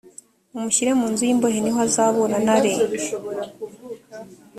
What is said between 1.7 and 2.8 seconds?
azaburana ari